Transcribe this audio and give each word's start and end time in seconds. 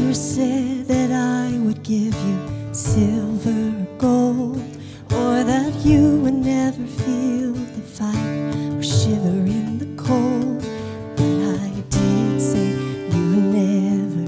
never 0.00 0.14
said 0.14 0.86
that 0.86 1.10
I 1.12 1.58
would 1.58 1.82
give 1.82 2.14
you 2.14 2.68
silver 2.72 3.50
or 3.50 3.98
gold, 3.98 4.58
or 5.12 5.44
that 5.44 5.74
you 5.84 6.20
would 6.20 6.34
never 6.34 6.86
feel 6.86 7.52
the 7.52 7.82
fire 7.82 8.78
or 8.78 8.82
shiver 8.82 9.44
in 9.58 9.78
the 9.78 10.02
cold. 10.02 10.62
But 11.16 11.38
I 11.64 11.70
did 11.90 12.40
say 12.40 12.68
you 13.14 13.24
would 13.32 13.48
never 13.60 14.24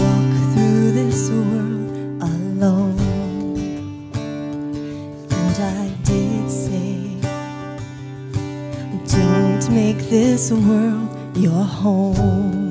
walk 0.00 0.32
through 0.52 0.92
this 0.92 1.30
world 1.30 2.22
alone. 2.32 2.98
And 5.30 5.56
I 5.60 5.88
did 6.04 6.50
say, 6.50 7.20
don't 9.18 9.70
make 9.70 9.98
this 10.08 10.50
world 10.52 11.36
your 11.36 11.64
home. 11.64 12.65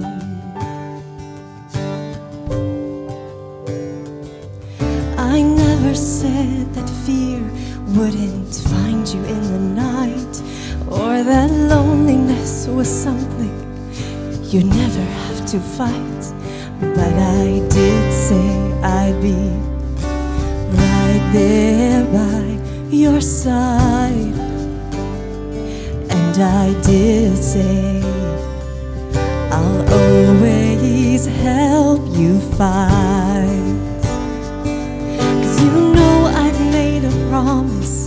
Said 5.95 6.73
that 6.73 6.89
fear 7.05 7.39
wouldn't 7.95 8.53
find 8.69 9.07
you 9.07 9.23
in 9.23 9.41
the 9.53 9.59
night, 9.81 10.41
or 10.87 11.23
that 11.23 11.49
loneliness 11.49 12.67
was 12.67 12.87
something 12.87 13.55
you 14.43 14.63
never 14.63 15.01
have 15.01 15.45
to 15.45 15.59
fight. 15.59 16.23
But 16.79 17.13
I 17.13 17.59
did 17.69 18.13
say 18.13 18.47
I'd 18.83 19.21
be 19.21 19.35
right 20.81 21.29
there 21.33 22.03
by 22.19 22.43
your 22.89 23.21
side, 23.21 24.37
and 26.09 26.37
I 26.37 26.73
did 26.81 27.37
say 27.37 28.01
I'll 29.51 29.81
always 29.93 31.25
help 31.25 32.01
you 32.17 32.39
fight. 32.57 32.94
Promise 37.45 38.04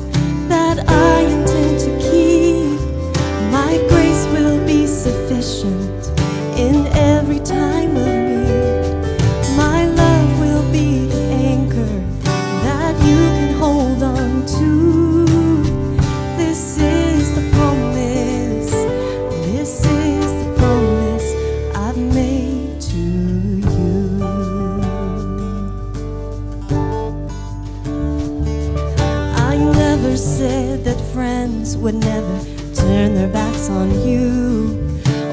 never 30.01 30.17
said 30.17 30.85
that 30.85 31.01
friends 31.13 31.77
would 31.77 31.95
never 31.97 32.39
turn 32.73 33.15
their 33.15 33.29
backs 33.29 33.69
on 33.69 33.91
you, 34.07 34.71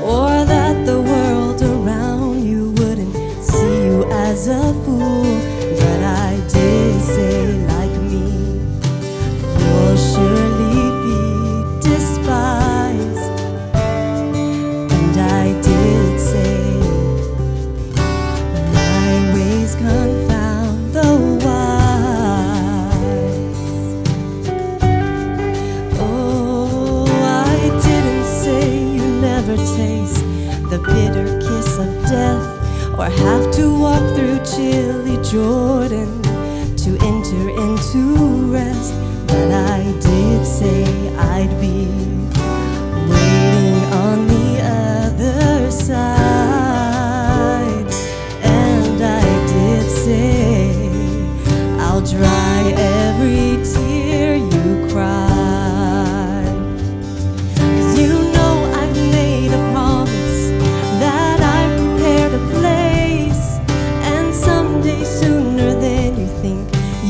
or 0.04 0.44
that 0.46 0.86
the 0.88 1.00
world 1.00 1.62
around 1.62 2.44
you 2.44 2.72
wouldn't 2.72 3.14
see 3.44 3.86
you 3.86 4.04
as 4.12 4.48
a 4.48 4.74
fool. 4.84 5.35
Taste 29.66 30.22
the 30.70 30.80
bitter 30.80 31.40
kiss 31.40 31.78
of 31.80 31.92
death 32.04 33.00
or 33.00 33.06
have 33.06 33.52
to 33.52 33.80
walk 33.80 34.04
through 34.16 34.40
chilly 34.46 35.18
Jordan 35.24 36.22
to 36.78 36.92
enter 37.02 37.50
into 37.50 38.52
rest. 38.52 38.94
But 39.28 39.52
I 39.52 39.84
did 40.02 40.46
say 40.46 41.15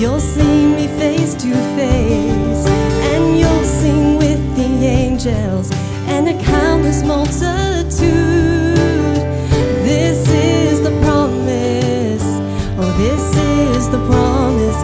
you'll 0.06 0.20
see 0.20 0.68
me 0.68 0.86
face 1.00 1.34
to 1.34 1.52
face. 1.76 2.66
And 3.12 3.40
you'll 3.40 3.70
sing 3.82 4.18
with 4.18 4.42
the 4.56 4.86
angels 4.86 5.72
and 6.06 6.28
a 6.30 6.38
countless 6.44 7.02
multitude. 7.02 7.56
This 9.90 10.30
is 10.30 10.84
the 10.84 10.94
promise. 11.06 12.28
Oh, 12.78 12.92
this 13.04 13.26
is 13.58 13.90
the 13.90 14.02
promise 14.12 14.80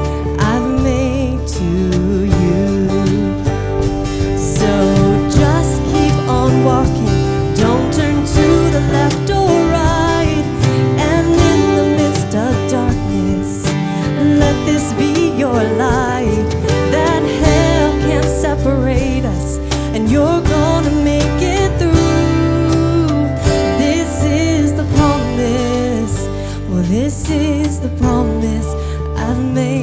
To 29.71 29.77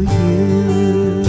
you. 0.00 1.22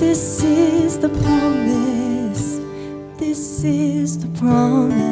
This 0.00 0.42
is 0.42 0.98
the 0.98 1.08
promise. 1.08 2.58
This 3.16 3.62
is 3.62 4.18
the 4.18 4.28
promise 4.40 5.03